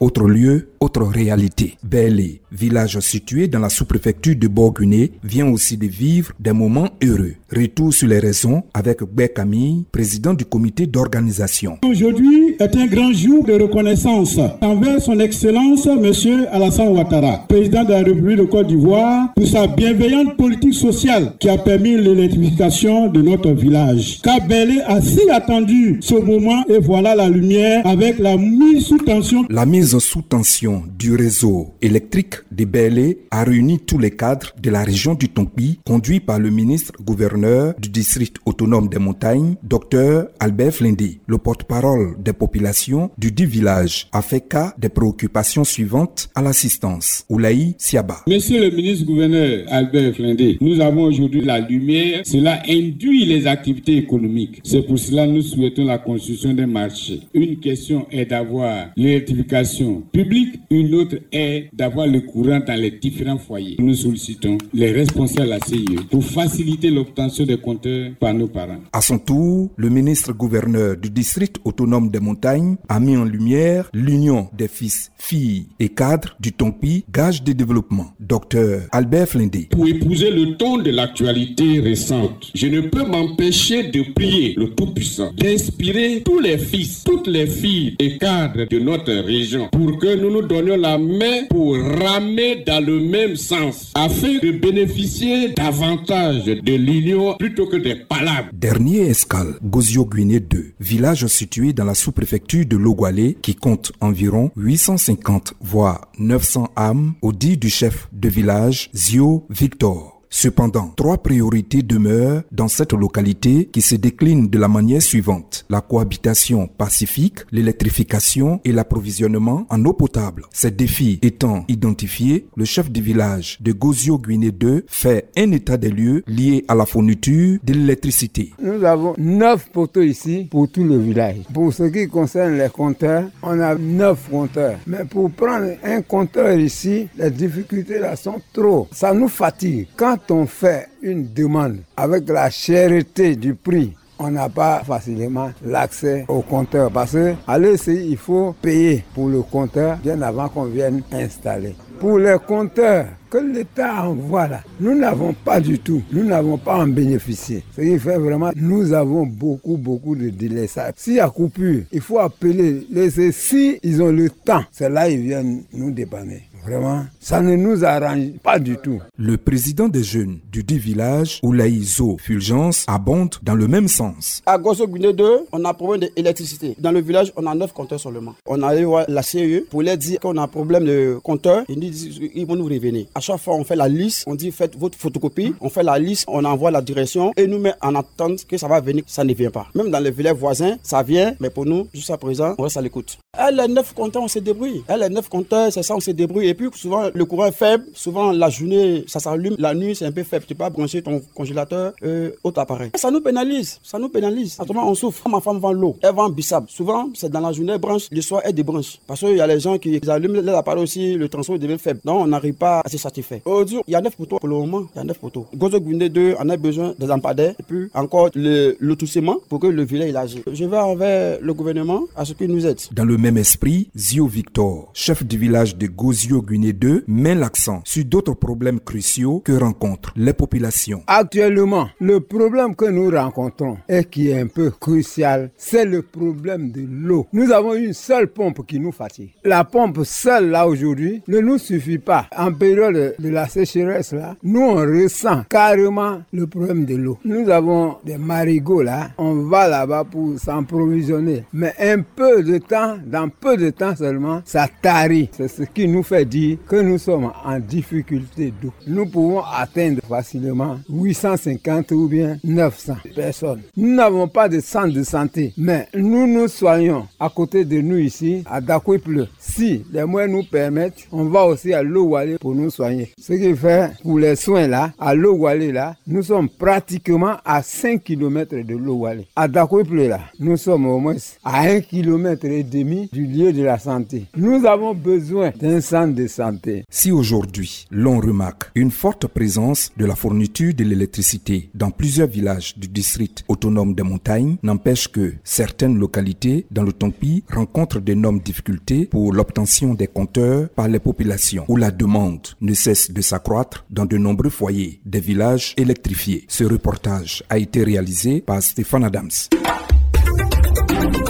Autre 0.00 0.26
lieu, 0.28 0.70
autre 0.82 1.02
réalité. 1.02 1.76
Bélé, 1.84 2.40
village 2.50 2.98
situé 3.00 3.48
dans 3.48 3.58
la 3.58 3.68
sous-préfecture 3.68 4.34
de 4.34 4.48
Borguné, 4.48 5.12
vient 5.22 5.46
aussi 5.46 5.76
de 5.76 5.86
vivre 5.86 6.32
des 6.40 6.52
moments 6.52 6.88
heureux. 7.02 7.34
Retour 7.54 7.92
sur 7.92 8.08
les 8.08 8.18
raisons 8.18 8.62
avec 8.72 9.02
Bé 9.02 9.28
Camille, 9.28 9.84
président 9.92 10.32
du 10.32 10.46
comité 10.46 10.86
d'organisation. 10.86 11.76
Aujourd'hui 11.84 12.56
est 12.58 12.76
un 12.76 12.86
grand 12.86 13.12
jour 13.12 13.44
de 13.44 13.60
reconnaissance 13.60 14.38
envers 14.62 15.02
son 15.02 15.20
Excellence 15.20 15.84
M. 15.84 16.46
Alassane 16.50 16.88
Ouattara, 16.88 17.44
président 17.46 17.84
de 17.84 17.90
la 17.90 17.98
République 17.98 18.38
de 18.38 18.44
Côte 18.44 18.68
d'Ivoire, 18.68 19.34
pour 19.34 19.46
sa 19.46 19.66
bienveillante 19.66 20.38
politique 20.38 20.74
sociale 20.74 21.34
qui 21.38 21.50
a 21.50 21.58
permis 21.58 21.98
l'électrification 21.98 23.08
de 23.08 23.20
notre 23.20 23.50
village. 23.50 24.20
Car 24.22 24.40
Bélé 24.46 24.80
a 24.86 25.02
si 25.02 25.28
attendu 25.30 25.98
ce 26.00 26.14
moment 26.14 26.64
et 26.70 26.78
voilà 26.78 27.14
la 27.14 27.28
lumière 27.28 27.86
avec 27.86 28.18
la 28.18 28.38
mise 28.38 28.86
sous 28.86 28.96
tension. 28.96 29.44
La 29.50 29.66
mise 29.66 29.98
sous 29.98 30.22
tension 30.22 30.69
du 30.98 31.14
réseau 31.14 31.74
électrique 31.82 32.34
de 32.50 32.64
Bélé 32.64 33.18
a 33.30 33.44
réuni 33.44 33.78
tous 33.78 33.98
les 33.98 34.10
cadres 34.10 34.52
de 34.60 34.70
la 34.70 34.82
région 34.82 35.14
du 35.14 35.28
Tonpi, 35.28 35.80
conduit 35.86 36.20
par 36.20 36.38
le 36.38 36.50
ministre 36.50 36.92
gouverneur 37.02 37.74
du 37.78 37.88
district 37.88 38.36
autonome 38.44 38.88
des 38.88 38.98
montagnes, 38.98 39.56
Dr 39.62 40.26
Albert 40.38 40.72
Flindy. 40.74 41.20
Le 41.26 41.38
porte-parole 41.38 42.16
des 42.22 42.32
populations 42.32 43.10
du 43.18 43.32
dit 43.32 43.46
village 43.46 44.08
a 44.12 44.22
fait 44.22 44.40
cas 44.40 44.74
des 44.78 44.88
préoccupations 44.88 45.64
suivantes 45.64 46.28
à 46.34 46.42
l'assistance. 46.42 47.24
Oulaï 47.28 47.74
Siaba. 47.78 48.18
Monsieur 48.28 48.60
le 48.60 48.76
ministre 48.76 49.06
gouverneur 49.06 49.64
Albert 49.68 50.14
Flindy, 50.14 50.58
nous 50.60 50.80
avons 50.80 51.04
aujourd'hui 51.04 51.40
la 51.42 51.60
lumière. 51.60 52.22
Cela 52.24 52.62
induit 52.68 53.24
les 53.24 53.46
activités 53.46 53.96
économiques. 53.96 54.60
C'est 54.64 54.82
pour 54.82 54.98
cela 54.98 55.26
que 55.26 55.32
nous 55.32 55.42
souhaitons 55.42 55.84
la 55.84 55.98
construction 55.98 56.52
d'un 56.52 56.66
marché. 56.66 57.20
Une 57.34 57.58
question 57.58 58.06
est 58.10 58.26
d'avoir 58.26 58.88
l'électrification 58.96 60.02
publique, 60.12 60.59
une 60.70 60.94
autre 60.94 61.16
est 61.32 61.68
d'avoir 61.72 62.06
le 62.06 62.20
courant 62.20 62.60
dans 62.66 62.80
les 62.80 62.92
différents 62.92 63.38
foyers. 63.38 63.76
Nous 63.78 63.94
sollicitons 63.94 64.58
les 64.72 64.92
responsables 64.92 65.50
la 65.50 65.58
CIE 65.60 65.96
pour 66.10 66.24
faciliter 66.24 66.90
l'obtention 66.90 67.44
des 67.44 67.58
compteurs 67.58 68.12
par 68.18 68.34
nos 68.34 68.46
parents. 68.48 68.80
À 68.92 69.00
son 69.00 69.18
tour, 69.18 69.70
le 69.76 69.88
ministre 69.88 70.32
gouverneur 70.32 70.96
du 70.96 71.10
district 71.10 71.56
autonome 71.64 72.10
des 72.10 72.20
montagnes 72.20 72.76
a 72.88 73.00
mis 73.00 73.16
en 73.16 73.24
lumière 73.24 73.90
l'union 73.92 74.48
des 74.56 74.68
fils, 74.68 75.10
filles 75.18 75.66
et 75.78 75.88
cadres 75.88 76.36
du 76.40 76.52
Tonpi, 76.52 77.04
gage 77.12 77.42
de 77.42 77.52
développement. 77.52 78.12
Docteur 78.20 78.82
Albert 78.92 79.28
Flindé. 79.28 79.68
Pour 79.70 79.86
épouser 79.86 80.30
le 80.30 80.56
ton 80.56 80.78
de 80.78 80.90
l'actualité 80.90 81.80
récente, 81.80 82.50
je 82.54 82.66
ne 82.66 82.80
peux 82.82 83.04
m'empêcher 83.04 83.90
de 83.90 84.12
prier 84.14 84.54
le 84.56 84.70
Tout-Puissant 84.70 85.32
d'inspirer 85.36 86.22
tous 86.24 86.38
les 86.38 86.58
fils, 86.58 87.02
toutes 87.04 87.26
les 87.26 87.46
filles 87.46 87.96
et 87.98 88.18
cadres 88.18 88.66
de 88.68 88.78
notre 88.78 89.12
région 89.12 89.68
pour 89.72 89.98
que 89.98 90.14
nous 90.14 90.30
nous 90.30 90.46
donnions 90.50 90.76
la 90.76 90.98
main 90.98 91.44
pour 91.48 91.76
ramer 91.76 92.64
dans 92.66 92.84
le 92.84 92.98
même 92.98 93.36
sens 93.36 93.92
afin 93.94 94.38
de 94.42 94.50
bénéficier 94.50 95.50
davantage 95.50 96.44
de 96.44 96.74
l'union 96.74 97.36
plutôt 97.38 97.66
que 97.66 97.76
des 97.76 97.94
palabres. 97.94 98.48
Dernier 98.52 99.02
escale, 99.02 99.54
Gozio 99.62 100.04
Guiné 100.04 100.40
2, 100.40 100.72
village 100.80 101.26
situé 101.28 101.72
dans 101.72 101.84
la 101.84 101.94
sous-préfecture 101.94 102.66
de 102.66 102.76
Logwalé 102.76 103.36
qui 103.40 103.54
compte 103.54 103.92
environ 104.00 104.50
850 104.56 105.54
voire 105.60 106.08
900 106.18 106.72
âmes 106.76 107.14
au 107.22 107.32
dit 107.32 107.56
du 107.56 107.70
chef 107.70 108.08
de 108.12 108.28
village 108.28 108.90
Zio 108.92 109.46
Victor. 109.50 110.19
Cependant, 110.32 110.92
trois 110.96 111.18
priorités 111.18 111.82
demeurent 111.82 112.42
dans 112.52 112.68
cette 112.68 112.92
localité 112.92 113.68
qui 113.72 113.82
se 113.82 113.96
déclinent 113.96 114.48
de 114.48 114.58
la 114.60 114.68
manière 114.68 115.02
suivante. 115.02 115.66
La 115.68 115.80
cohabitation 115.80 116.68
pacifique, 116.68 117.40
l'électrification 117.50 118.60
et 118.64 118.70
l'approvisionnement 118.70 119.66
en 119.68 119.84
eau 119.84 119.92
potable. 119.92 120.44
Ces 120.52 120.70
défis 120.70 121.18
étant 121.22 121.64
identifiés, 121.68 122.46
le 122.56 122.64
chef 122.64 122.90
du 122.92 123.02
village 123.02 123.58
de 123.60 123.72
Gozio 123.72 124.18
Guinée 124.18 124.52
2 124.52 124.84
fait 124.86 125.28
un 125.36 125.50
état 125.50 125.76
des 125.76 125.90
lieux 125.90 126.22
lié 126.28 126.64
à 126.68 126.76
la 126.76 126.86
fourniture 126.86 127.58
de 127.64 127.72
l'électricité. 127.72 128.52
Nous 128.62 128.84
avons 128.84 129.14
neuf 129.18 129.68
poteaux 129.72 130.00
ici 130.02 130.46
pour 130.48 130.70
tout 130.70 130.84
le 130.84 130.96
village. 130.98 131.38
Pour 131.52 131.72
ce 131.72 131.82
qui 131.82 132.06
concerne 132.06 132.56
les 132.56 132.68
compteurs, 132.68 133.24
on 133.42 133.58
a 133.58 133.74
neuf 133.74 134.30
compteurs. 134.30 134.78
Mais 134.86 135.04
pour 135.04 135.28
prendre 135.32 135.72
un 135.82 136.02
compteur 136.02 136.56
ici, 136.56 137.08
les 137.18 137.32
difficultés 137.32 137.98
là 137.98 138.14
sont 138.14 138.40
trop. 138.52 138.86
Ça 138.92 139.12
nous 139.12 139.28
fatigue. 139.28 139.88
On 140.28 140.46
fait 140.46 140.88
une 141.02 141.32
demande 141.32 141.78
avec 141.96 142.28
la 142.28 142.50
cherté 142.50 143.36
du 143.36 143.54
prix, 143.54 143.94
on 144.18 144.30
n'a 144.30 144.48
pas 144.48 144.82
facilement 144.84 145.50
l'accès 145.64 146.24
au 146.28 146.42
compteur 146.42 146.90
parce 146.90 147.12
que 147.12 147.34
à 147.48 147.58
il 147.58 148.16
faut 148.16 148.54
payer 148.60 149.04
pour 149.14 149.28
le 149.28 149.42
compteur 149.42 149.96
bien 149.98 150.20
avant 150.22 150.48
qu'on 150.48 150.64
vienne 150.64 151.02
installer. 151.12 151.74
Pour 151.98 152.18
les 152.18 152.36
compteurs 152.46 153.06
que 153.30 153.38
l'État 153.38 154.06
envoie 154.06 154.48
là, 154.48 154.60
nous 154.80 154.94
n'avons 154.98 155.32
pas 155.34 155.60
du 155.60 155.78
tout, 155.78 156.02
nous 156.12 156.24
n'avons 156.24 156.56
pas 156.58 156.76
en 156.78 156.86
bénéficié. 156.86 157.62
Ce 157.76 157.80
qui 157.82 157.98
fait 157.98 158.18
vraiment, 158.18 158.50
nous 158.56 158.92
avons 158.92 159.26
beaucoup, 159.26 159.76
beaucoup 159.76 160.16
de 160.16 160.30
délais. 160.30 160.66
S'il 160.96 161.14
y 161.14 161.20
a 161.20 161.28
coupure, 161.28 161.82
il 161.92 162.00
faut 162.00 162.18
appeler 162.18 162.86
les 162.90 163.32
si 163.32 163.78
ils 163.82 164.02
ont 164.02 164.12
le 164.12 164.30
temps, 164.30 164.64
c'est 164.72 164.88
là 164.88 165.08
ils 165.08 165.20
viennent 165.20 165.62
nous 165.72 165.90
dépanner. 165.90 166.49
Vraiment, 166.64 167.04
ça 167.20 167.40
ne 167.40 167.56
nous 167.56 167.84
arrange 167.84 168.32
pas 168.42 168.58
du 168.58 168.76
tout. 168.76 169.00
Le 169.16 169.36
président 169.36 169.88
des 169.88 170.02
jeunes 170.02 170.38
du 170.52 170.62
dit 170.62 170.78
village, 170.78 171.40
Oulaïzo 171.42 172.16
Fulgence, 172.20 172.84
abonde 172.86 173.36
dans 173.42 173.54
le 173.54 173.66
même 173.66 173.88
sens. 173.88 174.42
À 174.46 174.58
Gosso 174.58 174.86
2, 174.86 175.46
on 175.52 175.64
a 175.64 175.74
problème 175.74 176.08
d'électricité. 176.14 176.74
Dans 176.78 176.92
le 176.92 177.00
village, 177.00 177.32
on 177.36 177.46
a 177.46 177.54
9 177.54 177.72
compteurs 177.72 178.00
seulement. 178.00 178.34
On 178.46 178.62
a 178.62 178.68
allé 178.68 178.84
voir 178.84 179.04
la 179.08 179.22
CE 179.22 179.64
pour 179.70 179.82
leur 179.82 179.96
dire 179.96 180.20
qu'on 180.20 180.36
a 180.36 180.42
un 180.42 180.48
problème 180.48 180.84
de 180.84 181.18
compteur. 181.22 181.64
Ils 181.68 181.80
disent 181.80 182.20
ils 182.34 182.46
vont 182.46 182.56
nous 182.56 182.64
revenir. 182.66 183.06
À 183.14 183.20
chaque 183.20 183.40
fois, 183.40 183.54
on 183.54 183.64
fait 183.64 183.76
la 183.76 183.88
liste, 183.88 184.24
on 184.26 184.34
dit 184.34 184.50
faites 184.52 184.76
votre 184.76 184.98
photocopie, 184.98 185.54
on 185.60 185.70
fait 185.70 185.82
la 185.82 185.98
liste, 185.98 186.24
on 186.28 186.44
envoie 186.44 186.70
la 186.70 186.82
direction 186.82 187.32
et 187.36 187.46
nous 187.46 187.58
met 187.58 187.72
en 187.80 187.94
attente 187.94 188.46
que 188.46 188.56
ça 188.58 188.68
va 188.68 188.80
venir. 188.80 189.02
Ça 189.06 189.24
ne 189.24 189.32
vient 189.34 189.50
pas. 189.50 189.68
Même 189.74 189.90
dans 189.90 190.00
les 190.00 190.10
villages 190.10 190.36
voisins, 190.36 190.76
ça 190.82 191.02
vient, 191.02 191.34
mais 191.40 191.50
pour 191.50 191.64
nous, 191.66 191.88
jusqu'à 191.94 192.16
présent, 192.16 192.54
on 192.58 192.62
reste 192.64 192.76
à 192.76 192.82
l'écoute. 192.82 193.18
Elle, 193.38 193.56
les 193.56 193.68
9 193.68 193.94
compteurs, 193.94 194.22
on 194.22 194.28
se 194.28 194.38
débrouille. 194.38 194.82
Elle, 194.86 195.00
les 195.00 195.08
9 195.08 195.28
compteurs, 195.28 195.72
c'est 195.72 195.82
ça, 195.82 195.94
on 195.94 196.00
se 196.00 196.10
débrouille. 196.10 196.48
Et 196.48 196.54
puis 196.54 196.68
souvent 196.74 197.08
le 197.14 197.24
courant 197.24 197.46
est 197.46 197.52
faible, 197.52 197.84
souvent 197.94 198.32
la 198.32 198.50
journée 198.50 199.04
ça 199.06 199.20
s'allume, 199.20 199.54
la 199.58 199.72
nuit 199.72 199.94
c'est 199.94 200.04
un 200.04 200.12
peu 200.12 200.24
faible. 200.24 200.44
Tu 200.46 200.54
peux 200.54 200.58
pas 200.58 200.70
brancher 200.70 201.00
ton 201.00 201.22
congélateur, 201.34 201.92
euh, 202.02 202.32
autre 202.42 202.60
appareil. 202.60 202.90
Ça 202.96 203.10
nous 203.10 203.20
pénalise, 203.20 203.78
ça 203.82 203.98
nous 203.98 204.08
pénalise. 204.08 204.58
Autrement 204.60 204.88
on 204.90 204.94
souffre. 204.94 205.28
Ma 205.28 205.40
femme 205.40 205.58
vend 205.58 205.72
l'eau, 205.72 205.96
elle 206.02 206.12
vend 206.14 206.28
bissap. 206.28 206.64
Souvent 206.68 207.08
c'est 207.14 207.30
dans 207.30 207.40
la 207.40 207.52
journée 207.52 207.72
elle 207.72 207.78
branche, 207.78 208.08
le 208.10 208.20
soir 208.20 208.42
elle 208.44 208.52
débranche. 208.52 208.98
Parce 209.06 209.20
qu'il 209.20 209.36
y 209.36 209.40
a 209.40 209.46
les 209.46 209.60
gens 209.60 209.78
qui 209.78 210.00
allument 210.08 210.40
les 210.40 210.52
appareils 210.52 210.82
aussi, 210.82 211.14
le 211.14 211.28
transport 211.28 211.58
devient 211.58 211.78
faible. 211.78 212.00
Donc 212.04 212.22
on 212.22 212.26
n'arrive 212.26 212.54
pas 212.54 212.80
à 212.84 212.88
se 212.88 212.98
satisfaire. 212.98 213.40
Aujourd'hui 213.44 213.80
il 213.86 213.92
y 213.92 213.94
a 213.94 214.00
9 214.00 214.16
poteaux 214.16 214.38
pour 214.38 214.48
le 214.48 214.56
moment, 214.56 214.86
il 214.94 214.98
y 214.98 215.00
a 215.00 215.04
9 215.04 215.18
poteaux. 215.18 215.46
Gozo 215.54 215.80
Gwinde 215.80 216.08
2 216.08 216.34
on 216.40 216.48
a 216.48 216.56
besoin 216.56 216.94
des 216.98 217.06
lampadaires 217.06 217.54
et 217.58 217.62
puis 217.62 217.88
encore 217.94 218.30
le 218.34 218.76
lotissement 218.80 219.36
pour 219.48 219.60
que 219.60 219.68
le 219.68 219.84
village 219.84 220.14
agisse. 220.16 220.42
Je 220.52 220.64
vais 220.64 220.78
envers 220.78 221.38
le 221.40 221.54
gouvernement 221.54 222.02
à 222.16 222.24
ce 222.24 222.32
qu'il 222.32 222.48
nous 222.48 222.66
aide. 222.66 222.80
Le 222.96 223.19
même 223.20 223.36
esprit, 223.36 223.90
Zio 223.94 224.26
Victor, 224.26 224.90
chef 224.94 225.24
du 225.24 225.36
village 225.36 225.76
de 225.76 225.86
Gozio 225.86 226.40
Guinée 226.40 226.72
2, 226.72 227.04
met 227.06 227.34
l'accent 227.34 227.82
sur 227.84 228.04
d'autres 228.06 228.32
problèmes 228.32 228.80
cruciaux 228.80 229.42
que 229.44 229.52
rencontrent 229.52 230.12
les 230.16 230.32
populations. 230.32 231.02
Actuellement, 231.06 231.90
le 232.00 232.20
problème 232.20 232.74
que 232.74 232.86
nous 232.86 233.10
rencontrons 233.10 233.76
et 233.88 234.04
qui 234.04 234.30
est 234.30 234.40
un 234.40 234.46
peu 234.46 234.70
crucial, 234.70 235.50
c'est 235.58 235.84
le 235.84 236.00
problème 236.00 236.72
de 236.72 236.80
l'eau. 236.88 237.26
Nous 237.34 237.52
avons 237.52 237.74
une 237.74 237.92
seule 237.92 238.28
pompe 238.28 238.66
qui 238.66 238.80
nous 238.80 238.92
fatigue. 238.92 239.32
La 239.44 239.64
pompe 239.64 240.00
seule 240.04 240.48
là 240.48 240.66
aujourd'hui 240.66 241.22
ne 241.28 241.40
nous 241.40 241.58
suffit 241.58 241.98
pas. 241.98 242.26
En 242.34 242.52
période 242.52 243.14
de 243.18 243.28
la 243.28 243.46
sécheresse 243.48 244.12
là, 244.12 244.36
nous 244.42 244.62
on 244.62 244.76
ressent 244.76 245.44
carrément 245.50 246.22
le 246.32 246.46
problème 246.46 246.86
de 246.86 246.96
l'eau. 246.96 247.18
Nous 247.24 247.50
avons 247.50 247.96
des 248.02 248.16
marigots 248.16 248.82
là, 248.82 249.10
on 249.18 249.42
va 249.42 249.68
là-bas 249.68 250.04
pour 250.04 250.38
s'approvisionner. 250.38 251.44
Mais 251.52 251.74
un 251.78 252.00
peu 252.00 252.42
de 252.42 252.56
temps, 252.56 252.96
dans 253.10 253.28
peu 253.28 253.56
de 253.56 253.70
temps 253.70 253.96
seulement, 253.96 254.40
ça 254.44 254.68
tarit. 254.82 255.28
C'est 255.32 255.48
ce 255.48 255.62
qui 255.64 255.88
nous 255.88 256.02
fait 256.02 256.24
dire 256.24 256.58
que 256.68 256.76
nous 256.76 256.98
sommes 256.98 257.30
en 257.44 257.58
difficulté 257.58 258.52
d'eau. 258.62 258.72
Nous 258.86 259.06
pouvons 259.06 259.42
atteindre 259.42 260.00
facilement 260.08 260.78
850 260.88 261.90
ou 261.92 262.08
bien 262.08 262.38
900 262.44 262.94
personnes. 263.14 263.62
Nous 263.76 263.94
n'avons 263.94 264.28
pas 264.28 264.48
de 264.48 264.60
centre 264.60 264.94
de 264.94 265.02
santé, 265.02 265.52
mais 265.56 265.88
nous 265.94 266.26
nous 266.26 266.48
soignons 266.48 267.06
à 267.18 267.28
côté 267.28 267.64
de 267.64 267.80
nous 267.80 267.98
ici, 267.98 268.42
à 268.46 268.60
Dakwiple. 268.60 269.26
Si 269.38 269.84
les 269.92 270.04
moyens 270.04 270.32
nous 270.32 270.44
permettent, 270.44 271.06
on 271.10 271.24
va 271.24 271.44
aussi 271.46 271.74
à 271.74 271.82
Lowale 271.82 272.38
pour 272.40 272.54
nous 272.54 272.70
soigner. 272.70 273.10
Ce 273.20 273.32
qui 273.32 273.54
fait 273.56 273.90
pour 274.02 274.18
les 274.18 274.36
soins 274.36 274.68
là, 274.68 274.92
à 274.98 275.14
Lowale 275.14 275.72
là, 275.72 275.96
nous 276.06 276.22
sommes 276.22 276.48
pratiquement 276.48 277.36
à 277.44 277.62
5 277.62 278.02
km 278.04 278.54
de 278.56 278.76
Lowale. 278.76 279.24
À 279.34 279.48
Dakwiple 279.48 280.06
là, 280.08 280.20
nous 280.38 280.56
sommes 280.56 280.86
au 280.86 280.98
moins 280.98 281.16
à 281.44 281.62
1 281.62 281.80
km 281.80 282.44
et 282.46 282.62
demi 282.62 282.99
du 283.12 283.26
lieu 283.26 283.52
de 283.52 283.62
la 283.62 283.78
santé. 283.78 284.26
Nous 284.36 284.64
avons 284.66 284.94
besoin 284.94 285.52
d'un 285.60 285.80
centre 285.80 286.14
de 286.14 286.26
santé. 286.26 286.84
Si 286.90 287.10
aujourd'hui 287.10 287.86
l'on 287.90 288.20
remarque 288.20 288.70
une 288.74 288.90
forte 288.90 289.26
présence 289.26 289.90
de 289.96 290.06
la 290.06 290.14
fourniture 290.14 290.74
de 290.74 290.84
l'électricité 290.84 291.70
dans 291.74 291.90
plusieurs 291.90 292.28
villages 292.28 292.76
du 292.76 292.88
district 292.88 293.44
autonome 293.48 293.94
des 293.94 294.02
montagnes, 294.02 294.56
n'empêche 294.62 295.08
que 295.08 295.34
certaines 295.44 295.98
localités 295.98 296.66
dans 296.70 296.82
le 296.82 296.92
Tompi 296.92 297.44
rencontrent 297.52 298.00
d'énormes 298.00 298.40
difficultés 298.40 299.06
pour 299.06 299.32
l'obtention 299.32 299.94
des 299.94 300.06
compteurs 300.06 300.68
par 300.70 300.88
les 300.88 300.98
populations, 300.98 301.64
où 301.68 301.76
la 301.76 301.90
demande 301.90 302.46
ne 302.60 302.74
cesse 302.74 303.10
de 303.10 303.20
s'accroître 303.20 303.84
dans 303.90 304.06
de 304.06 304.16
nombreux 304.18 304.50
foyers 304.50 305.00
des 305.04 305.20
villages 305.20 305.74
électrifiés. 305.76 306.44
Ce 306.48 306.64
reportage 306.64 307.42
a 307.48 307.58
été 307.58 307.82
réalisé 307.84 308.40
par 308.40 308.62
Stéphane 308.62 309.04
Adams. 309.04 309.30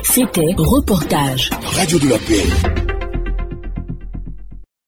C'était 0.03 0.55
Reportage. 0.57 1.51
Radio 1.63 1.99
de 1.99 2.09
la 2.09 2.19
paix. 2.19 2.90